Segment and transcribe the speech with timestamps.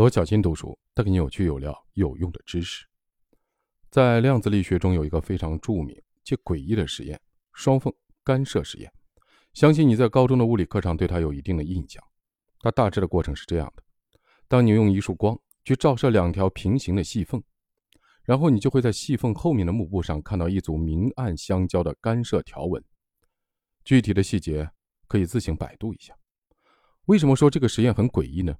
[0.00, 2.86] 罗小新读书带给你有趣、有料、有用的知识。
[3.90, 7.20] 在量子力学中有一个非常著名且诡异的实验——
[7.52, 7.92] 双缝
[8.24, 8.90] 干涉实验。
[9.52, 12.02] 相信你在高中的物理课上对它有一定的印象。
[12.60, 13.82] 它大致的过程是这样的：
[14.48, 17.42] 当你用一束光去照射两条平行的细缝，
[18.22, 22.82] 然后你就会在细缝后面的幕布上看到一组明暗相交的干涉条纹。
[23.84, 24.66] 具体的细节
[25.06, 26.16] 可以自行百度一下。
[27.04, 28.56] 为什么说这个实验很诡异呢？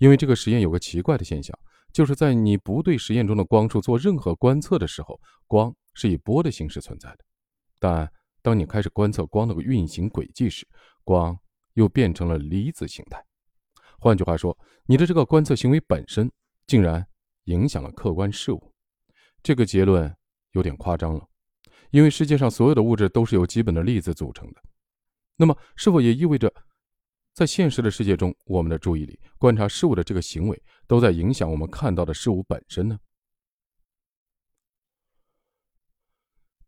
[0.00, 1.56] 因为这个实验有个奇怪的现象，
[1.92, 7.18] 就是在你不对实验中的光束做任何观测的时候，光是以波的形式存在的；
[7.78, 8.10] 但
[8.40, 10.66] 当你开始观测光的运行轨迹时，
[11.04, 11.38] 光
[11.74, 13.22] 又变成了离子形态。
[13.98, 16.32] 换句话说，你的这个观测行为本身
[16.66, 17.06] 竟然
[17.44, 18.72] 影响了客观事物。
[19.42, 20.10] 这个结论
[20.52, 21.28] 有点夸张了，
[21.90, 24.62] 因为世界上所有的物质都是由基本的粒子组成的。
[25.36, 26.50] 那么，是否也意味着？
[27.40, 32.98] 在现实的世界中，我们的注意力、观察事物的这个行为，都在影响我们看到的事物本身呢？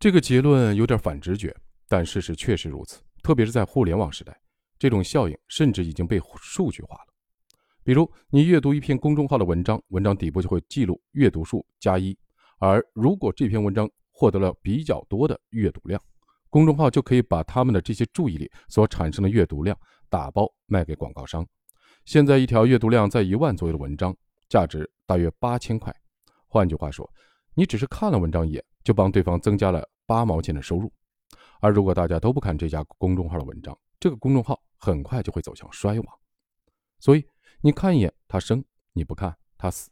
[0.01, 1.55] 这个结论有点反直觉，
[1.87, 3.03] 但事实确实如此。
[3.23, 4.35] 特别是在互联网时代，
[4.79, 7.13] 这种效应甚至已经被数据化了。
[7.85, 12.17] 比如，你阅读一篇公众号的文章，文章底部就会记录阅读数加一，
[12.59, 16.03] 而如果这篇文章获得了比较多的阅读量，
[16.49, 19.79] 公众号就可以把他们的这些注意力所产生的阅读量。
[20.13, 21.47] 打包卖给广告商。
[22.05, 24.15] 现在一条阅读量在一万左右的文章，
[24.47, 25.91] 价值大约八千块。
[26.47, 27.11] 换句话说，
[27.55, 30.93] 你只是看了文章一眼，就帮对方增加了八毛钱的收入。
[31.63, 36.19] 而如果大家都不看这家公众号的文章，这个公众号很快就会走向衰亡。
[36.99, 37.25] 所以，
[37.63, 39.91] 你看一眼他生，你不看他死。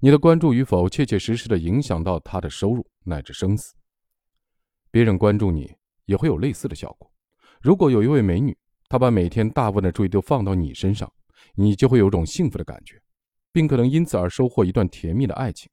[0.00, 3.72] 你的关注与否，切切实实的影响到他的收入乃至生死。
[4.90, 7.08] 别人关注你，也会有类似的效果。
[7.60, 8.58] 如果有一位美女。
[8.88, 11.10] 他把每天大部分的注意力都放到你身上，
[11.54, 13.00] 你就会有种幸福的感觉，
[13.52, 15.70] 并可能因此而收获一段甜蜜的爱情。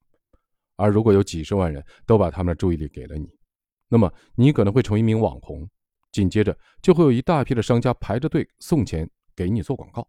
[0.75, 3.27] 而如果有几十万人都把他们的注意力给了你，
[3.87, 5.69] 那么你可能会成为一名网红，
[6.11, 10.07] 紧接着就会有一大批的商家排着队送钱给你做广告。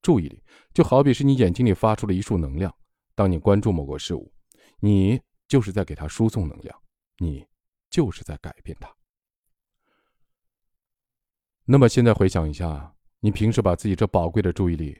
[0.00, 0.42] 注意力
[0.74, 2.74] 就好比是你眼睛里发出了一束能量，
[3.14, 4.32] 当你关注某个事物，
[4.80, 6.76] 你就是在给它输送能量，
[7.18, 7.46] 你
[7.88, 8.92] 就是在改变它。
[11.72, 14.94] 那么现在回想一下，你平时把自己这宝贵的注意力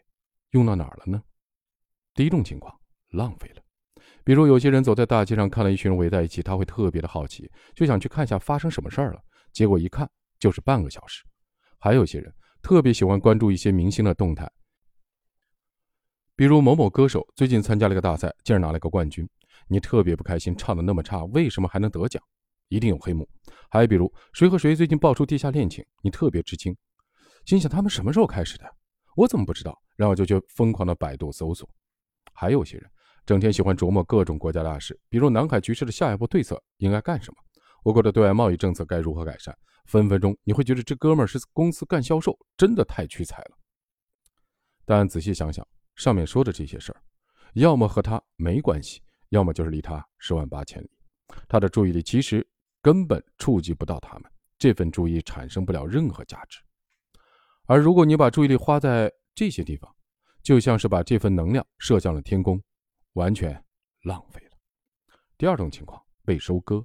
[0.52, 1.22] 用到哪儿了呢？
[2.14, 2.74] 第一种情况，
[3.10, 3.62] 浪费了。
[4.24, 9.20] 比如有些人走在大街上，看了一群人围在一起，他会特别的好奇，就想去看一下发生什么事儿了。
[9.52, 11.22] 结果一看就是半个小时。
[11.78, 14.50] 还有些人特别喜欢关注一些明星的动态，
[16.34, 19.28] 比如某某歌手最近参加了一个大赛，竟然拿了个冠军，
[19.68, 22.22] 你特别不开心，唱的那么差，为什么还能得奖？
[22.72, 23.28] 一定有黑幕，
[23.68, 26.74] 还比如谁和谁最近爆出地下恋情，你特别吃惊，
[27.44, 28.64] 心想他们什么时候开始的？
[29.14, 29.78] 我怎么不知道？
[29.94, 31.68] 然后就去疯狂的百度搜索。
[32.32, 32.90] 还有些人
[33.26, 37.36] 整天喜欢琢磨各种国家大事，比如南海局势的下一步对策应该干什么，
[37.84, 43.58] 我国的对外贸易政策该如何改善，分分钟你会觉得这哥们儿是公司干销售，真的太屈才了。
[44.86, 47.02] 但仔细想想，上面说的这些事儿，
[47.52, 50.90] 要么和他没关系，要么就是离他十万八千里，
[51.46, 52.48] 他的注意力其实。
[52.82, 56.58] 根本触及不到他们，这份注意产生不了任何价值。
[57.66, 59.94] 而如果你把注意力花在这些地方，
[60.42, 62.60] 就像是把这份能量射向了天空，
[63.12, 63.52] 完全
[64.02, 64.56] 浪费了。
[65.38, 66.84] 第二种情况被收割。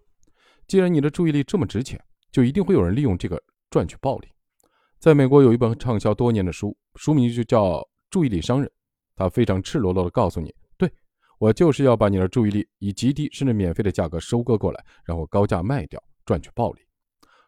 [0.67, 1.99] 既然你的注意力这么值钱，
[2.31, 3.41] 就一定会有人利用这个
[3.71, 4.27] 赚取暴利。
[4.99, 7.79] 在美国有一本畅销多年的书，书名就叫
[8.09, 8.69] 《注意力商人》，
[9.15, 10.53] 他非常赤裸裸地告诉你。
[11.37, 16.81] 我就是要把你的注意力以极低甚至免费的价格收割过来，然后高价卖掉，赚取暴利。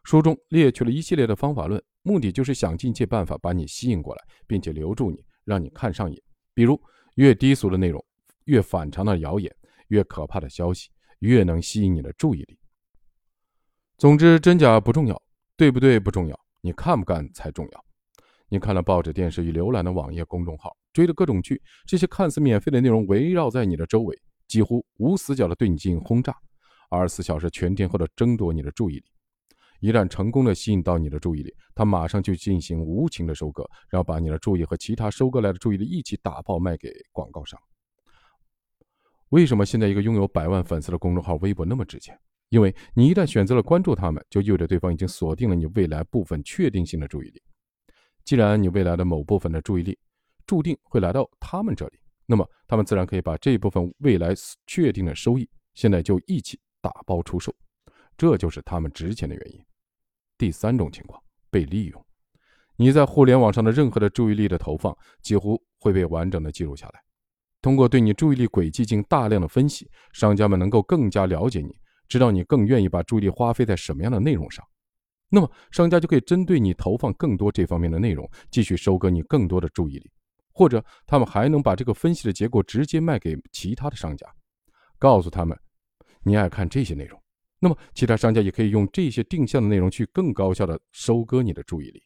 [0.03, 6.19] 书中列举了一系列的方法论，目的就是想尽一切办法把你吸引过来，并且留住你，让你看上瘾。
[6.53, 6.79] 比如，
[7.15, 8.03] 越低俗的内容，
[8.45, 9.53] 越反常的谣言，
[9.87, 10.89] 越可怕的消息，
[11.19, 12.57] 越能吸引你的注意力。
[13.97, 15.21] 总之，真假不重要，
[15.57, 17.85] 对不对不重要，你看不看才重要。
[18.49, 20.75] 你看了报纸、电视与浏览的网页、公众号。
[20.91, 26.35] 追着各种剧，这些看似免费的内容围绕在你的周围，几乎无死角的对你进行轰炸，
[26.89, 29.03] 二十四小时全天候的争夺你的注意力。
[29.79, 37.57] 一旦成功的吸引到你的注意力，他马上就进行无情的收割，然后把你的注意和其他收割来的注意力一起打爆卖给广告商。
[39.29, 42.19] 为什么现在一个拥有百万粉丝的公众号微博那么值钱？
[42.49, 47.39] 因为你一旦选择了关注他们，就意味着对方已经锁定了你未来部分确定性的注意力。
[48.29, 49.97] 既然你未来的某部分的注意力，
[50.45, 51.97] 注定会来到他们这里，
[52.27, 54.35] 那么他们自然可以把这部分未来
[54.67, 57.51] 确定的收益，现在就一起打包出售，
[58.15, 59.59] 这就是他们值钱的原因。
[60.37, 62.05] 第三种情况，被利用，
[62.75, 67.01] 你在互联网上的任何的注意力的投放，几乎会被完整的记录下来。
[67.63, 71.75] 通过对你注意力轨迹进行大量的分析，商家们能够更加了解你，
[72.07, 74.63] 知道你更愿意把注意力花费在什么样的内容上。
[75.29, 80.11] 那么，商家就可以针对你投放更多这方面的内容，继续收割你更多的注意力。
[80.51, 84.27] 或者，他们还能把这个分析的结果直接卖给其他的商家，
[84.97, 85.57] 告诉他们
[86.23, 87.21] 你爱看这些内容。
[87.59, 92.01] 那么，其他商家也可以用这些定向的内容去更高效的收割你的注意力。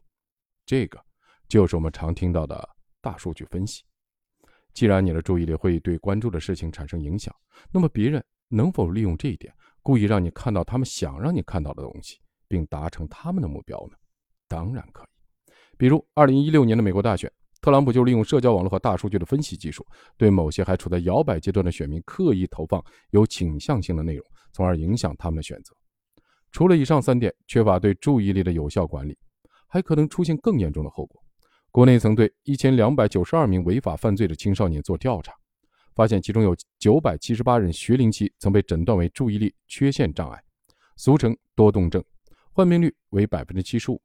[0.66, 1.00] 这个
[1.48, 2.68] 就是我们常听到的
[3.02, 3.84] 大数据分析。
[4.74, 7.34] 既然你的注意力会对关注的事情产生影响，
[7.72, 12.18] 那么别人能否利用这一点，故意让你看到他们想让你看到的东西，
[12.54, 13.98] 并达成他们的目标呢？
[14.48, 15.52] 当然可以。
[15.76, 19.84] 比如，二零一六年的美国大选，特朗普就利用社交网络和大数据的分析技术，
[20.18, 25.76] 对某些还处在摇摆阶段的选民刻意投放有倾向性的内容，从而影响他们的选择。
[26.52, 29.18] 除了以上三点，缺乏对注意力的有效管理，
[29.68, 31.20] 还可能出现更严重的后果。
[31.72, 35.34] 国内曾对一千两百九十二名违法犯罪的青少年做调查，
[35.96, 40.40] 发现其中有九百七十八人学龄期曾被诊断为注意力缺陷障碍，
[40.98, 42.04] 俗称多动症，
[42.54, 44.02] 患病率为百分之七十五。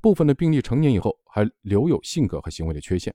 [0.00, 3.14] 部分的病例成年以后还留有性格和行为的缺陷。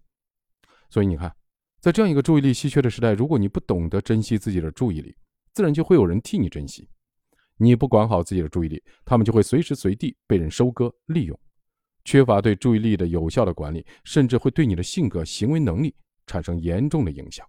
[0.89, 1.33] 所以你看，
[1.79, 5.15] 在这样一个注意力稀缺的时代，如果你不懂得珍惜自己的注意力，
[5.53, 6.87] 自然就会有人替你珍惜。
[7.57, 11.39] 你不管好自己的注意力，他们就会随时随地被人收割利用。
[12.03, 15.95] 缺乏对注意力的有效的管理，甚至会对你的性格、行为能力
[16.27, 17.47] 产生严重的影响。